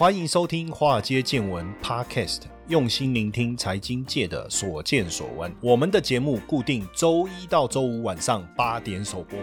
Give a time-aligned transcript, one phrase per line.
[0.00, 5.54] 欢迎收听《华尔街见闻》Podcast，用心聆听财经界的所见所闻。
[5.60, 9.38] 我们的节目固定周一到周五晚上八点首播。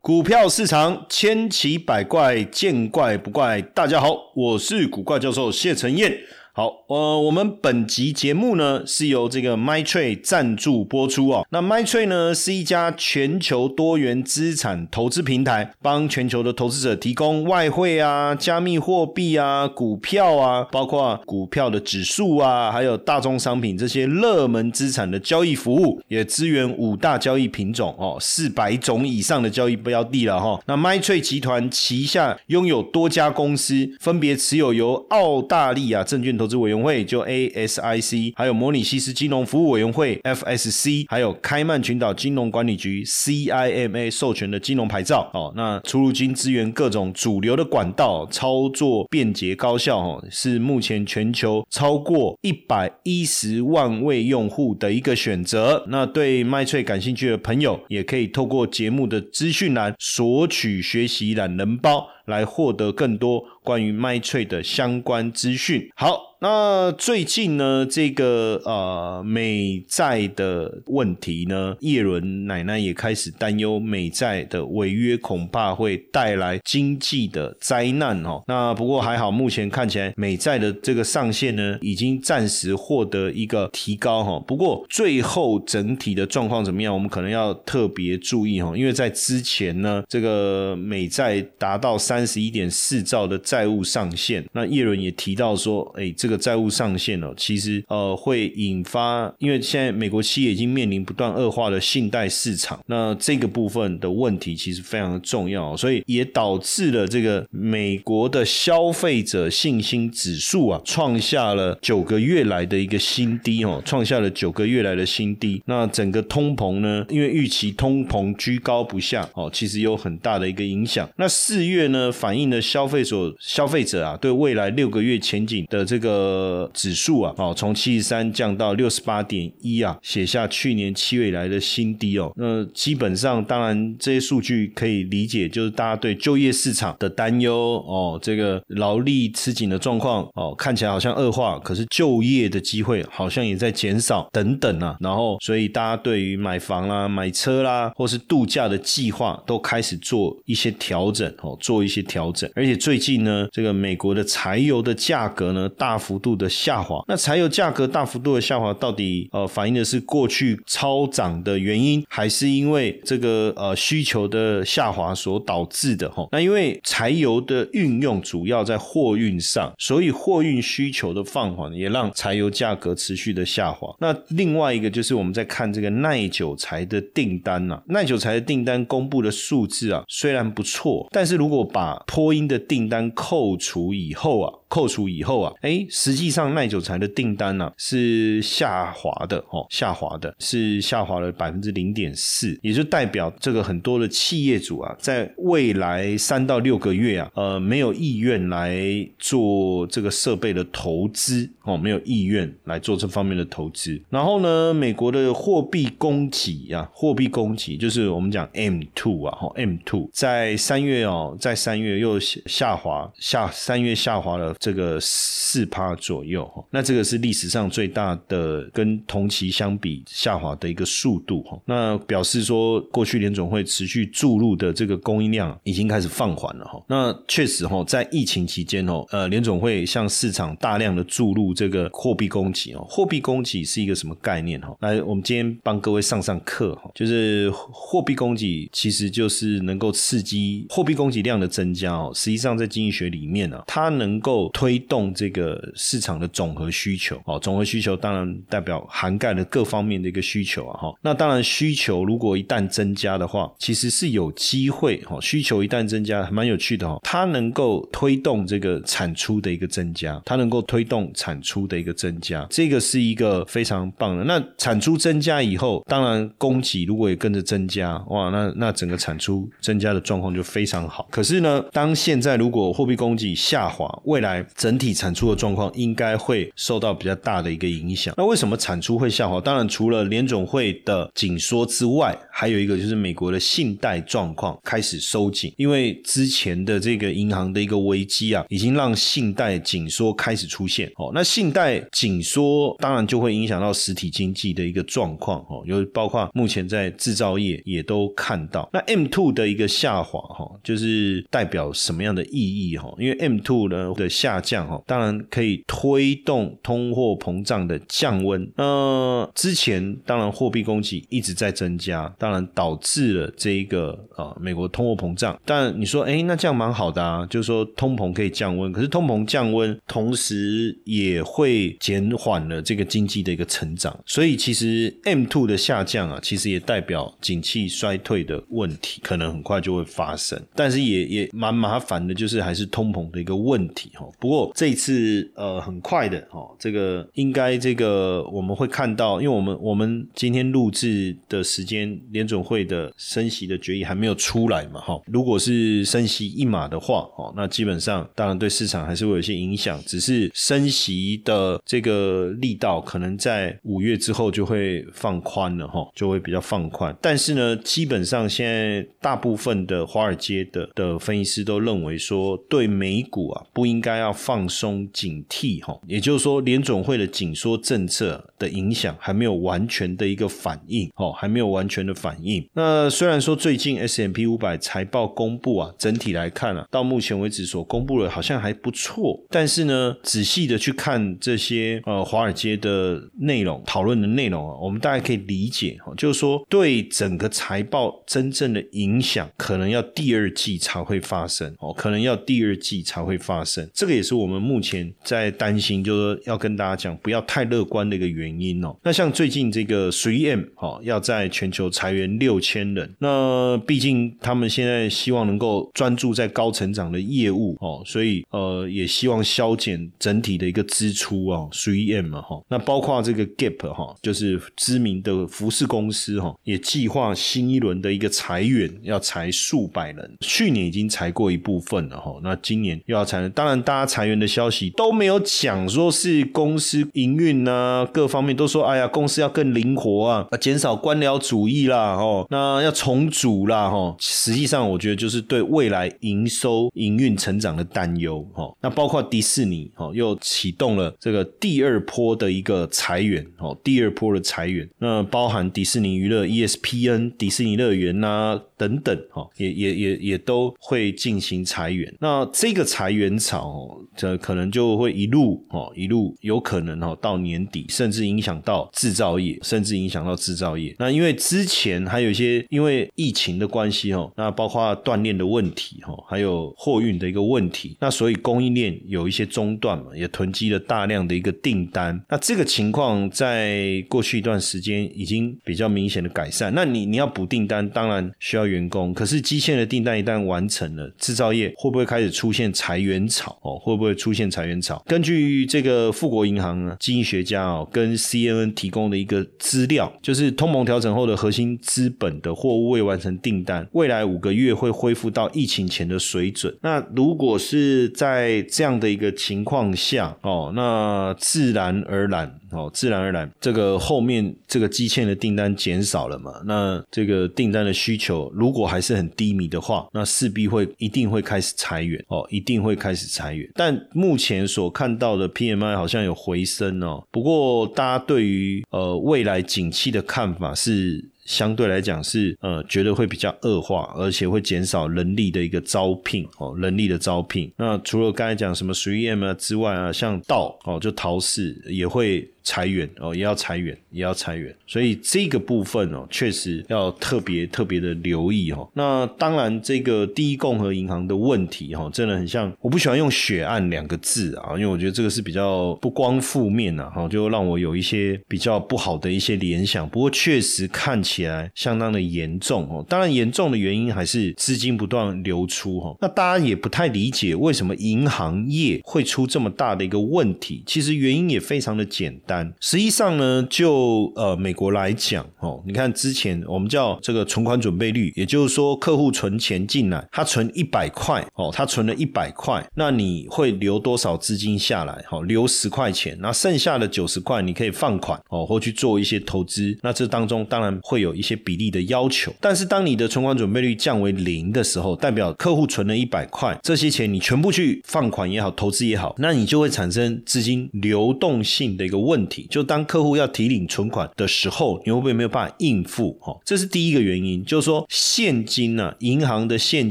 [0.00, 3.60] 股票市场千奇百怪，见怪不怪。
[3.60, 6.16] 大家好，我是古怪教授谢承彦。
[6.56, 11.46] 好，呃，我们本集节目呢是由这个 MyTrade 赞助播出哦。
[11.50, 30.58] 那 MyTrade 呢是一家全球多元资产投资平台，帮全球的投资者提供外汇啊、加密货币啊、股票啊，包括股票的指数啊，还有大宗商品这些热门资产的交易服务，也支援五大交易品种哦，四百种以上的交易标的了哈。
[30.64, 45.52] 那 MyTrade 集团旗下拥有多家公司，分别持有由澳大利亚证券投投资委员会就 ASIC，还有模拟西斯金融服务委员会 FSC，还有开曼群岛金融管理局 CIMA 授权的金融牌照哦。
[45.56, 55.84] 那出入金资源各种主流的管道，操作便捷高效哦，是目前全球超过一百一十万位用户的一个选择。
[55.88, 62.06] 那对麦翠感兴趣的朋友，也可以透过节目的资讯栏索取学习懒人包。
[62.26, 65.88] 来获得更多关于麦翠的相关资讯。
[65.94, 78.44] 好，那最近呢，这个呃美债的问题呢，叶伦奶奶也开始担忧美债的违约恐怕会带来经济的灾难哦。
[78.46, 84.38] 那不过还好，目前看起来美债的这个上限呢，已经暂时获得一个提高哈。
[84.46, 92.16] 不过最后整体的状况怎么样，我们可能要特别注意哈，因为在之前呢，这个美债达到三。
[92.16, 115.62] 三十一点四兆的债务上限，那叶伦也提到说，哎，这个债务上限哦，其实呃会引发，因为现在美国企业已经面临不断恶化的信贷市场，那这个部分的问题其实非常的重要，所以也导致了这个美国的消费者信心指数啊，创下了九个月来的一个新低哦，创下了九个月来的新低。
[115.66, 121.08] 那整个通膨呢，因为预期通膨居高不下哦，其实有很大的一个影响。
[121.16, 122.10] 那四月呢？
[122.16, 132.32] 反映了消费所消费者啊对未来六个月前景的这个呃指数啊，哦从七十三降到六十八点一啊，写下去年七月以来的新低哦。
[132.36, 137.54] 那基本上当然这些数据可以理解，就是大家对就业市场的担忧
[137.86, 144.96] 哦，这个劳力吃紧的状况哦，看起来好像恶化，可是就业的机会好像也在减少等等啊。
[145.00, 152.06] 然后所以大家对于买房啦、买车啦，或是度假的计划都开始做一些调整哦，做一些。
[152.06, 157.02] 调整，而且最近呢，这个美国的柴油的价格呢大幅幅度的下滑。
[157.08, 166.08] 那柴油价格大幅度的下滑，到底呃反映的是过去超涨的原因，还是因为这个呃需求的下滑所导致的？
[166.10, 173.92] 哈，那因为柴油的运用主要在货运上，所以货运需求的放缓也让柴油价格持续的下滑。
[173.98, 184.52] 那另外一个就是我们在看这个耐久材的订单呐，耐久材的订单公布的数字啊虽然不错，但是如果把波音的订单扣除以后啊。
[184.68, 198.76] 扣除以后啊，哎，实际上耐久材的订单呢是下滑的哦，下滑的是下滑了百分之零点四，也就代表这个很多的企业主啊，在未来三到六个月啊，呃，没有意愿来
[199.18, 204.00] 做这个设备的投资哦，没有意愿来做这方面的投资。
[204.10, 214.55] 然后呢，美国的货币供给啊，货币供给就是我们讲 M two 啊，哈，M two 在三月哦，在三月又下滑下，三月下滑了。
[214.58, 221.58] 这个四趴左右，那这个是历史上最大的跟同期相比下滑的一个速度哈。
[221.64, 226.82] 那表示说，过去联总会持续注入的这个供应量已经开始放缓了哈。
[226.88, 232.86] 那确实哈，在疫情期间哦，呃，联总会向市场大量的注入这个货币供给哦。
[232.88, 234.74] 货币供给是一个什么概念哈？
[234.80, 242.10] 来，我们今天帮各位上上课哈，就是货币供给其实就是能够刺激货币供给量的增加哦。
[242.14, 250.94] 实际上在经济学里面呢，它能够推动这个市场的总和需求，哦，总和需求当然代表涵盖了各方面的一个需求啊，哈。
[251.02, 255.18] 那当然需求如果一旦增加的话，其实是有机会，哈。
[255.20, 264.24] 需求一旦增加，蛮有趣的哦，它能够推动这个产出的一个增加，它能够推动产出的一个增加，这个是一个非常棒的。
[264.24, 271.08] 那产出增加以后，当然供给如果也跟着增加，哇，那那整个产出增加的状况就非常好。
[271.10, 278.14] 可是呢，当现在如果货币供给下滑，未来整体产出的状况应该会受到比较大的一个影响。
[278.16, 279.40] 那为什么产出会下滑？
[279.40, 290.90] 当然除了联总会的紧缩之外，还有一个就是美国的信贷状况开始收紧，因为之前的这个银行的一个危机啊，已经让信贷紧缩开始出现。
[290.96, 295.40] 哦，那信贷紧缩当然就会影响到实体经济的一个状况。
[295.48, 298.68] 哦，有包括目前在制造业也都看到。
[298.72, 302.30] 那 M two 的一个下滑，哈，就是代表什么样的意
[302.70, 302.76] 义？
[302.76, 308.50] 哈，因为 M two 呢的下下降，哈，当然可以推动通货膨胀的降温。
[308.56, 315.38] 那之前当然货币供给一直在增加，当然导致了这一个啊美国通货膨胀。
[315.44, 318.72] 但你说，哎，那这样蛮好的啊，就是说通膨可以降温。
[318.72, 323.96] 可是通膨降温，同时也会减缓了这个经济的一个成长。
[324.04, 330.40] 所以其实 M two 的下降啊，其实也代表景气衰退的问题可能很快就会发生。
[330.54, 334.06] 但是也也蛮麻烦的，就是还是通膨的一个问题哈。
[334.18, 345.00] 不过这次呃很快的哦，这个应该这个我们会看到，因为我们我们今天录制的时间，联总会的升息的决议还没有出来嘛哈。
[345.06, 356.96] 如果是升息一码的话哦，那基本上当然对市场还是会有些影响，只是升息的这个力道可能在五月之后就会放宽了哈，就会比较放宽。
[357.00, 372.46] 但是呢，基本上现在大部分的华尔街的的分析师都认为说，对美股啊不应该要要放松警惕哈，也就是说联总会的紧缩政策的影响还没有完全的一个反应哦，还没有完全的反应。
[372.54, 393.68] 那虽然说最近 S M P 五百财报公布啊，整体来看啊，到目前为止所公布的好像还不错，但是呢，仔细的去看这些呃华尔街的内容讨论的内容啊，我们大概可以理解哈，就是说对整个财报真正的影响，可能要第二季才会发生哦，可能要第二季才会发生。
[393.74, 398.76] 这个也是我们目前在担心，就是要跟大家讲，不要太乐观的一个原因哦。
[398.82, 411.48] 那像最近这个 Three M 哦，要在全球裁员六千人，那毕竟他们现在希望能够专注在高成长的业务哦，所以呃也希望削减整体的一个支出啊。
[411.52, 420.16] Three M 哈，那包括这个 Gap 哈，就是知名的服饰公司哈，也计划新一轮的一个裁员，要裁数百人。
[420.20, 423.16] 去年已经裁过一部分了哈，那今年又要裁。
[423.30, 433.96] 当然，大裁员的消息都没有讲说是公司营运呐，各方面都说，哎呀，公司要更灵活啊，减少官僚主义啦，哦，那要重组啦，哦。
[433.98, 438.56] 实际上，我觉得就是对未来营收、营运成长的担忧，哦。
[438.60, 451.92] 那包括迪士尼，哈，又启动了这个第二波的一个裁员，哦，第二波的裁员，那包含迪士尼娱乐、ESPN、迪士尼乐园呐等等，哈，也也也也都会进行裁员。
[452.00, 460.74] 那这个裁员潮，这可能就会一路，哦，一路有可能，哦，到年底，甚至影响到制造业，甚至影响到制造业。
[460.78, 472.00] 那因为之前还有一些因为疫情的关系，哦，那包括锻炼的问题，哈，还有货运的一个问题，那所以供应链有一些中断嘛，也囤积了大量的一个订单。
[472.08, 476.52] 那这个情况在过去一段时间已经比较明显的改善。
[476.54, 483.36] 那你你要补订单，当然需要员工，可是机械的订单一旦完成了，制造业会不会开始出现裁员潮？
[483.42, 484.82] 哦，会不会出现裁员潮？
[484.86, 496.54] 根据这个富国银行啊，经济学家哦，跟 CNN 提供的一个资料，就是通膨调整后的核心资本的货物未完成订单，未来五个月会恢复到疫情前的水准。
[496.62, 502.38] 那如果是在这样的一个情况下，哦，那自然而然。
[502.52, 506.32] 哦，自然而然，这个后面这个机械的订单减少了嘛？
[506.46, 513.50] 那这个订单的需求如果还是很低迷的话，那势必会一定会开始裁员哦，一定会开始裁员。
[513.54, 521.04] 但目前所看到的 PMI 好像有回升哦，不过大家对于呃未来景气的看法是。
[521.26, 527.50] 相对来讲是呃，觉得会比较恶化，而且会减少人力的一个招聘哦，人力的招聘。
[527.56, 534.54] 那除了刚才讲什么 3M 啊之外啊，像道哦，就陶氏也会裁员哦，也要裁员，也要裁员。
[534.66, 538.68] 所以这个部分哦，确实要特别特别的留意哦。
[538.74, 549.88] 那当然，这个第一共和银行的问题哈，真的很像，我不喜欢用血案两个字啊，因为我觉得这个是比较不光负面啊，哈，就让我有一些比较不好的一些联想。
[549.88, 551.02] 不过确实看。
[551.06, 552.84] 起来相当的严重哦。
[552.88, 555.96] 当然，严重的原因还是资金不断流出哈。
[556.00, 560.64] 那大家也不太理解为什么银行业会出这么大的一个问题。
[560.66, 562.35] 其实原因也非常的简单。
[562.60, 575.04] 实际上呢，就呃美国来讲哦，你看之前我们叫这个存款准备率，也就是说客户存钱进来，他存一百块哦，他存了一百块，那你会留多少资金下来？
[575.06, 579.76] 好，留十块钱，那剩下的九十块你可以放款哦，或去做一些投资。
[579.82, 582.32] 那这当中当然会有一些比例的要求。
[582.40, 592.25] 但是当你的存款准备率降为零的时候，代表客户存了一百块，这些钱你全部去放款也好，投资也好，那你就会产生资金流动性的一个问题。
[592.50, 596.16] 就当客户要提领存款的时候，你会不会没有办法应付？
[596.20, 599.90] 哈，这是第一个原因，就是说现金呢，银行的现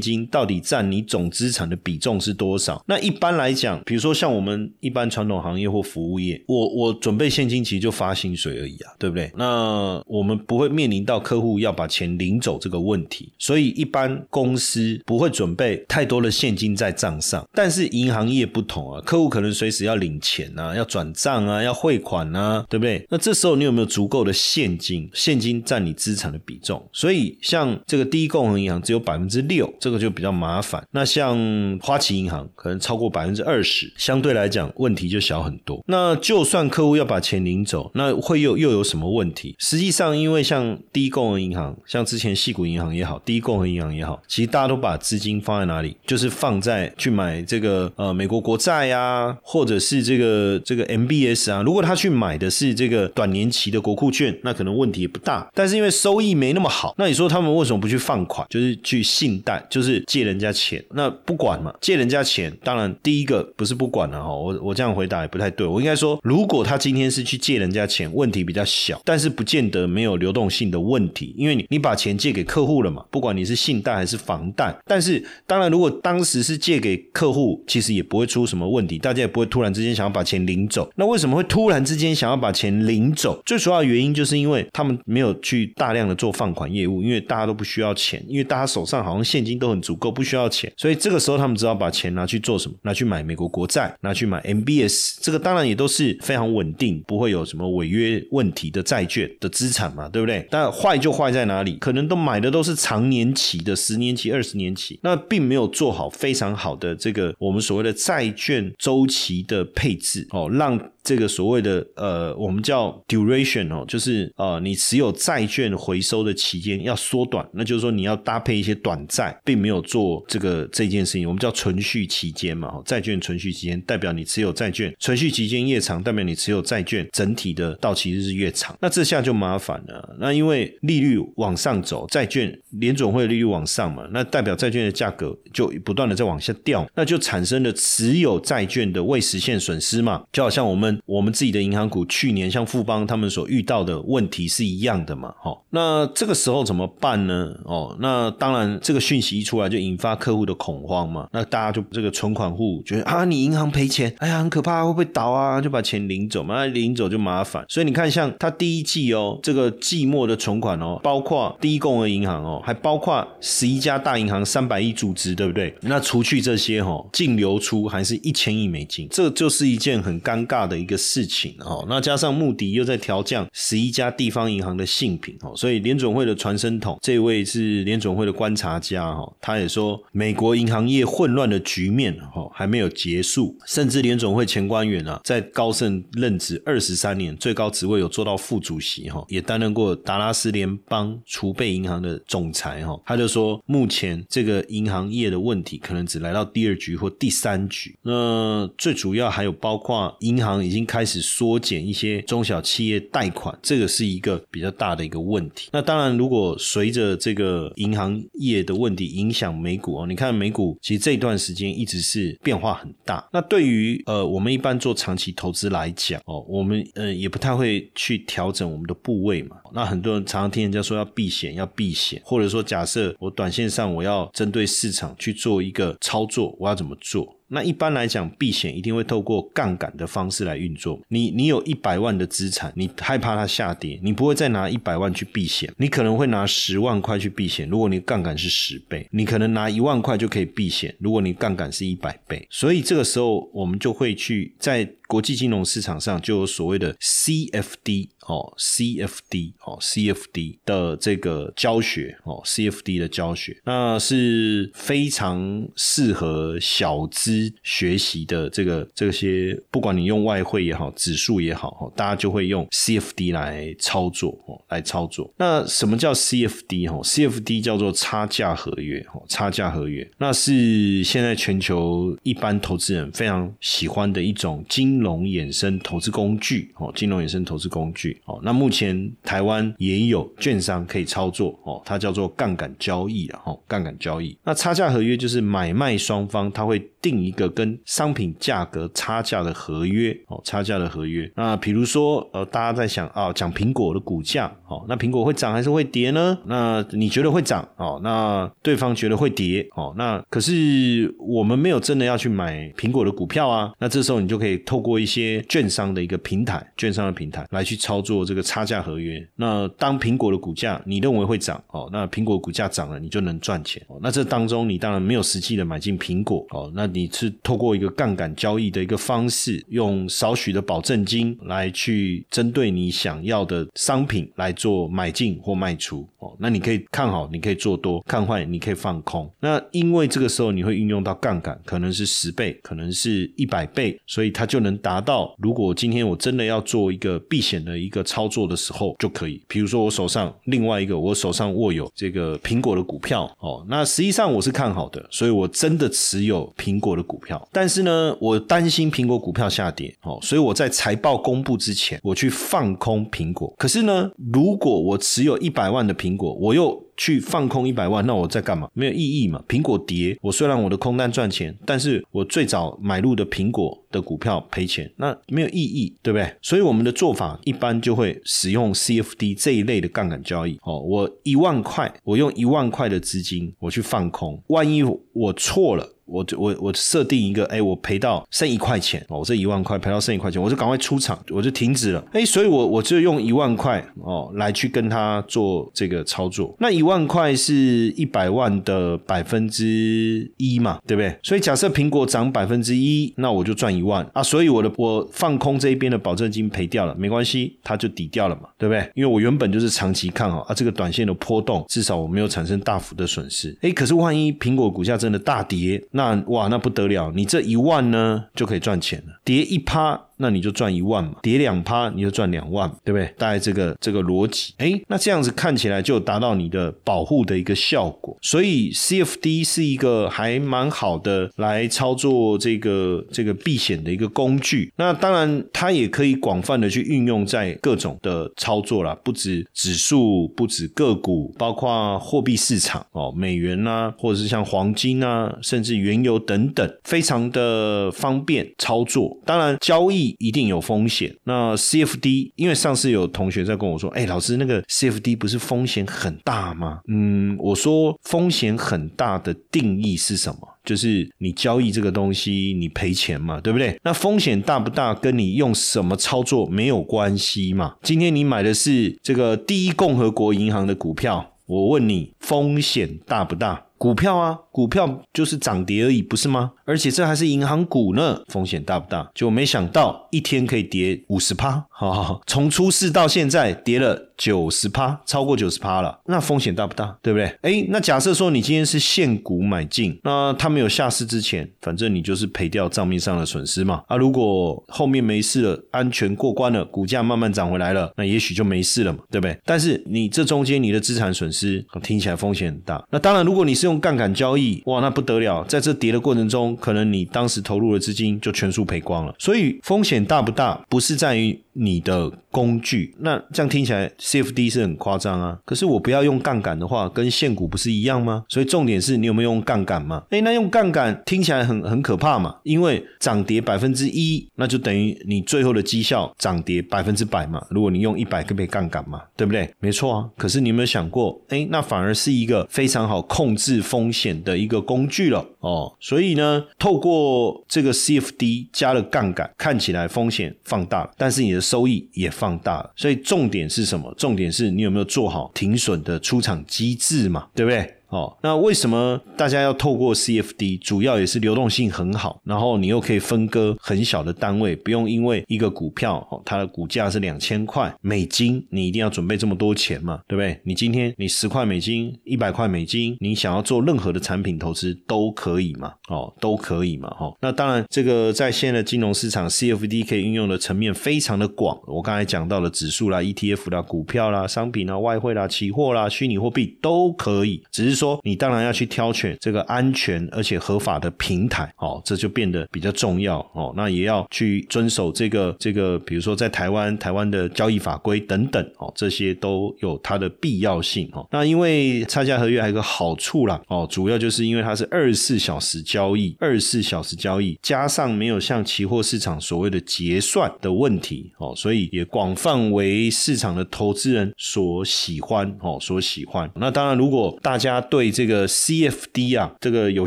[0.00, 2.82] 金到底占你总资产的比重是多少？
[2.86, 9.30] 那一般来讲，比如说像我们一般传统行业或服务业，我我准备现金其实就发薪水而已啊，对不对？
[9.36, 17.46] 那我们不会面临到客户要把钱领走这个问题，所以一般公司不会准备太多的现金在账上。
[17.52, 23.04] 但是银行业不同啊，客户可能随时要领钱啊，要转账啊，要汇款啊，对不对？
[23.10, 25.10] 那这时候你有没有足够的现金？
[25.12, 26.82] 现金占你资产的比重？
[26.92, 30.86] 所以像这个第一共和银行只有百分之六，这个就比较麻烦。
[30.92, 31.36] 那像
[31.82, 35.82] 花旗银行可能超过百分之二十，相对来讲问题就小很多。
[35.86, 39.54] 那就算客户要把钱领走，那会又又有什么问题？
[39.58, 45.96] 实际上，因为像第一共和银行，像之前细谷银行也好，第一共和银行也好，其实大家都把资金放在哪里？
[46.06, 51.62] 就是放在去买这个呃美国国债呀，或者是这个这个 MBS 啊。
[51.62, 55.48] 如果他去去买的是这个短年期的国库券，那可能问题也不大。
[55.52, 58.46] 但是因为收益没那么好，那你说他们为什么不去放款？
[58.48, 60.82] 就是去信贷，就是借人家钱？
[60.94, 64.32] 那不管嘛，借人家钱，当然第一个不是不管了哈。
[64.32, 74.72] 我我这样回答也不太对，我应该说，如果他今天是去借人家钱，问题比较小，但是不见得没有流动性的问题，因为你你把钱借给客户了嘛，不管你是信贷还是房贷。
[74.86, 80.88] 但是当然，如果当时是借给客户，其实也不会出什么问题，大家也不会突然之间想要把钱领走。
[80.94, 83.40] 那为什么会突然之间想要把钱领走？
[83.44, 92.74] 最主要的原因就是因为他们没有去大量的做放款业务，因为大家都不需要钱，因为大家手上好像现金都很足够，不需要钱，所以这个时候他们只好把钱拿去做什么？
[92.82, 100.46] 拿去买美国国债，拿去买 MBS，这个当然也都是非常稳定，不会有什么违约问题的债券的资产嘛，对不对？
[100.50, 101.76] 但坏就坏在哪里？
[101.76, 110.78] 可能都买的都是长年期的，十年期、二十年期，那并没有做好非常好的这个我们所谓的债券周期的配置哦，让。
[111.06, 130.16] 这个所谓的呃，我们叫 duration 哦，就是呃，你持有债券回收的期间要缩短，那就是说你要搭配一些短债，并没有做这个这件事情，我们叫存续期间嘛，债券存续期间代表你持有债券存续期间越长，代表你持有债券整体的到期日是越长，那这下就麻烦了。
[130.18, 140.86] 那因为利率往上走，债券联总会利率往上嘛，那代表债券的价格就不断的在往下掉，那就产生了持有债券的未实现损失嘛，就好像我们。
[141.04, 145.34] 我们自己的银行银行股去年像富邦他们所遇到的问题是一样的嘛？
[145.38, 147.54] 哈，那这个时候怎么办呢？
[147.66, 151.28] 哦，那当然这个讯息一出来就引发客户的恐慌嘛。
[151.32, 155.60] 那大家就这个存款户觉得啊，你银行赔钱，哎呀，很可怕，会不会倒啊？
[155.60, 157.62] 就把钱领走嘛，领走就麻烦。
[157.68, 165.76] 所以你看，像他第一季哦，这个季末的存款哦，包括第一共和银行哦，还包括十一家大银行三百亿注资，对不对？
[165.82, 170.74] 那除去这些哈，净流出还是一千亿美金，这就是一件很尴尬的。
[170.76, 200.56] 一个事情哦，那加上穆迪又在调降十一家地方银行的信评哦，所以联准会的传声筒这位是联准会的观察家哈，他也说美国银行业混乱的局面哈还没有结束，甚至联准会前官员啊在高盛任职二十三年，最高职位有做到副主席哈，也担任过达拉斯联邦储备银行的总裁哈，他就说目前这个银行业的问题可能只来到第二局或第三局，那最主要还有包括银行。
[200.66, 205.68] 已经开始缩减一些中小企业贷款，这个是一个比较大的一个问题。
[205.72, 213.26] 那当然，如果随着这个银行业的问题影响美股哦，你看美股其实这段时间一直是变化很大。
[213.32, 219.56] 那对于呃我们一般做长期投资来讲哦，我们呃也不太会去调整我们的部位嘛。
[219.72, 227.35] 那很多人常常听人家说要避险，要避险，或者说假设我短线上我要针对市场去做一个操作，我要怎么做？
[227.48, 231.00] 那一般来讲，避险一定会透过杠杆的方式来运作。
[231.08, 237.68] 你你有一百万的资产，你害怕它下跌，你不会再拿一百万去避险，你可能会拿十万块去避险。
[237.68, 240.94] 如果你杠杆是十倍，你可能拿一万块就可以避险。
[240.98, 244.88] 如果你杠杆是一百倍，所以这个时候我们就会去在。
[245.08, 258.48] 国际金融市场上就有所谓的 CFD 哦，CFD 哦，CFD 的这个教学哦，CFD 的教学，那是非常适合小资学习的。
[258.50, 265.32] 这个这些，不管你用外汇也好，指数也好，哦，大家就会用 CFD 来操作哦，来操作。
[265.36, 274.64] 那什么叫 CFD 哈？CFD 叫做差价合约哦，差价合约，那是现在全球一般投资人非常喜欢的一种。
[274.68, 284.36] 金融衍生投资工具哦，金融衍生投资工具哦，那目前台湾也有券商可以操作哦，它叫做杠杆交易了，哦，杠杆交易。
[284.42, 286.78] 那差价合约就是买卖双方他会
[287.10, 291.30] 定一个跟商品价格差价的合约哦，差价的合约。
[291.36, 296.38] 那比如说呃，大家在想啊，讲苹果的股价哦，那苹果会涨还是会跌呢？
[296.46, 298.00] 那你觉得会涨哦？
[298.02, 299.92] 那对方觉得会跌哦？
[299.98, 304.86] 那可是我们没有真的要去买苹果的股票啊，那这时候你就可以透。
[304.86, 309.20] 过一些券商的一个平台，券商的平台来去操作这个差价合约。
[309.34, 313.98] 那当苹果的股价你认为会涨哦，那苹果股价涨了，你就能赚钱哦。
[314.00, 326.34] 那这当中你当然没有实际的买进苹果哦，那你是透过一个杠杆交易的一个方式，用少许的保证金来去针对你想要的商品来做买进或卖出哦。
[326.38, 329.30] 那你可以看好，你可以做多；看坏，你可以放空。
[329.40, 334.76] 那因为这个时候你会运用到杠杆，可能是十倍，可能是一百倍，所以它就能。
[334.86, 339.42] 达到，如果今天我真的要做一个避险的一个操作的时候，就可以。
[339.48, 347.46] 比如说我手上另外一个，我手上握有这个苹果的股票哦，那实际上我是看好的，所以我真的持有苹果我的股票。
[347.52, 353.52] 但是呢，我担心苹果股票下跌哦，所以我在财报公布之前，我去放空苹果。
[353.58, 358.68] 可是呢，如果我持有一百万的苹果，我又去放空一百万，那我在干嘛？
[358.72, 359.42] 没有意义嘛。
[359.46, 366.34] 苹果跌，我虽然我的空单赚钱，但是我最早买入的苹果的股票赔钱，那没有意义，对不对？
[366.40, 370.58] 所以我们的做法一般就会使用 CFD 这一类的杠杆交易。
[370.62, 375.95] 哦，我一万块，我用一万块的资金我去放空，万一我错了。
[376.06, 387.54] 我就我我设定一个，哎，我赔到剩一块钱哦，我这一万块赔到剩一块钱，我就赶快出场，我就停止了，哎，所以我我就用一万块哦来去跟他做这个操作，那一万块是
[387.96, 391.18] 一百万的百分之一嘛，对不对？
[391.22, 398.88] 所以假设苹果涨百分之一，那我就赚一万啊，所以我的我放空这一边的保证金赔掉了，没关系，它就抵掉了嘛，对不对？
[398.94, 405.82] 因为我原本就是长期看好啊，这个短线的波动至少我没有产生大幅的损失，哎，可是万一苹果股价真的大跌。
[405.96, 407.10] 那哇，那不得了！
[407.14, 409.20] 你这一万呢，就可以赚钱了。
[409.24, 410.02] 跌一趴。
[410.18, 413.04] 那你就赚一万嘛，跌两趴你就赚两万，对不对？
[413.18, 418.16] 大概这个这个逻辑，哎，那这样子看起来就达到你的保护的一个效果。
[418.22, 424.72] 所以 CFD 是一个还蛮好的来操作这个这个避险的一个工具。
[424.76, 439.16] 那当然它也可以广泛的去运用在各种的操作啦，不止指数，不止个股，包括货币市场哦，美元呐，或者是像黄金啊，甚至于原油等等，非常的方便操作。
[439.24, 440.16] 当然交易。
[440.18, 441.14] 一定有风险。
[441.24, 450.40] 那 CFD，因为上次有同学在跟我说：“哎，老师，那个 CFD 不是风险很大吗？”嗯，我说风险很大的定义是什么？
[450.64, 453.78] 就是你交易这个东西，你赔钱嘛，对不对？
[453.84, 457.76] 那风险大不大，跟你用什么操作没有关系嘛。
[457.82, 463.65] 今天你买的是这个第一共和国银行的股票，我问你，风险大不大？
[463.78, 466.52] 股票啊，股票就是涨跌而已，不是吗？
[466.66, 469.08] 而且这还是银行股呢，风险大不大？
[469.14, 476.96] 就没想到一天可以跌五十趴，哈， 从出事到现在跌了九十趴，超过九十趴了，那风险大不大？
[477.00, 477.26] 对不对？
[477.42, 483.82] 哎，那假设说你今天是现股买进，那它没有下市之前，反正你就是赔掉账面上的损失嘛。
[483.86, 489.38] 啊，如果后面没事了，安全过关了，股价慢慢涨回来了，那也许就没事了嘛，对不对？
[489.44, 492.84] 但是你这中间你的资产损失，听起来风险很大。
[492.90, 495.44] 那当然，如果你是用杠杆交易哇，那不得了！
[495.44, 499.14] 在这跌的过程中，可能你当时投入的资金就全数赔光了。
[499.18, 502.94] 所以风险大不大，不是在于你的工具。
[502.98, 505.38] 那这样听起来 CFD 是很夸张啊。
[505.44, 508.24] 可是我不要用杠杆的话，跟现股不是一样吗？
[508.28, 510.02] 所以重点是你有没有用杠杆嘛？
[510.10, 517.44] 诶，那用杠杆听起来很很可怕嘛，因为涨跌百分之一，那就等于你最后的绩效涨跌百分之百嘛。
[517.50, 519.48] 如果你用一百个倍杠杆嘛，对不对？
[519.60, 520.10] 没错啊。
[520.16, 525.72] 可是你有没有想过，诶，那反而是一个非常好控制风险的一个工具了哦。
[525.80, 532.72] 所以呢，透过这个 CFD 加了杠杆，看起来风险放大了，但是你的收益也放大了。
[532.74, 533.94] 所以重点是什么？
[533.96, 537.28] 重点是你有没有做好停损的出场机制嘛？
[537.34, 537.75] 对不对？
[537.88, 540.58] 哦，那为什么大家要透过 CFD？
[540.58, 550.40] 主要也是流动性很好，然后你又可以分割很小的单位，不用因为一个股票哦，它的股价是两千块美金，你一定要准备这么多钱嘛，对不对？
[550.44, 557.14] 你今天你十块美金、一百块美金，你想要做任何的产品投资都可以嘛，哦，都可以嘛，哈。
[557.20, 561.56] 那当然，这个在现在的金融市场，CFD 可以运用的层面非常的广。
[561.66, 568.00] 我刚才讲到了指数啦、ETF 啦、股票啦、商品啦、外汇啦、期货啦、虚拟货币都可以，只是说。
[568.02, 573.52] 你当然要去挑选这个安全而且合法的平台，哦，这就变得比较重要哦。
[573.56, 581.06] 那也要去遵守这个这个，比如说在台湾台湾的交易法规等等，哦，这些都有它的必要性哦。
[581.10, 596.30] 那因为差价合约还有一个好处啦，哦，主要就是因为它是二十四小时交易，二十四小时交易，加上没有像期货市场所谓的结算的问题，哦，所以也广泛为市场的投资人所喜欢，哦，所喜欢。
[596.36, 599.86] 那当然，如果大家对这个 CFD 啊，这个有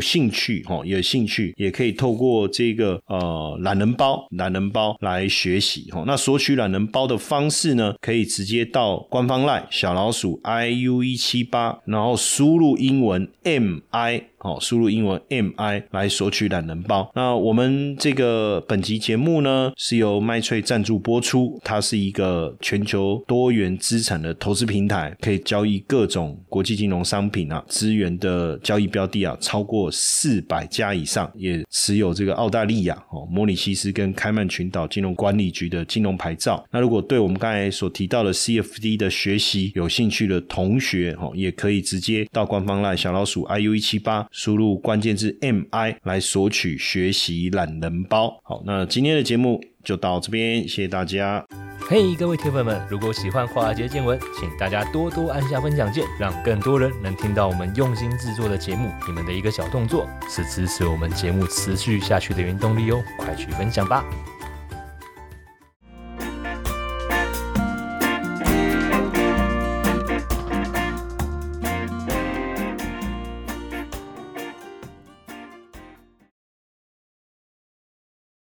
[0.00, 6.04] 兴趣哦，有兴趣也可以透过这个呃懒人包，懒人包来学习哦。
[6.06, 14.22] 那索取懒人包的方式呢，可以直接到官方 LINE 小老鼠 iu 一七八，然后输入英文 mi。
[14.42, 17.10] 好，输入英文 M I 来索取懒人包。
[17.14, 21.60] 那我们这个本集节目呢，是由麦翠赞助播出。
[21.62, 36.64] 它是一个全球多元资产的投资平台，可以交易各种国际金融商品啊，资源的交易标的啊，超过四百家以上，也持有这个澳大利亚、哦、摩里西斯跟开曼群岛金融管理局的金融牌照。
[36.70, 44.26] 那如果对我们刚才所提到的 C F D 的学习有兴趣的同学，哦，也可以直接到官方赖小老鼠 I U 一七八。
[44.30, 48.40] 输入关键字 M I 来索取学习懒人包。
[48.42, 51.44] 好，那今天的节目就到这边，谢谢大家。
[51.88, 58.90] 嘿，各位铁粉们，如果喜欢华尔街见闻，请大家多多按下分享键，让更多人能听到我们用心制作的节目。
[59.08, 64.04] 你们的一个小动作，是支持我们节目持续下去的原动力哦，快去分享吧。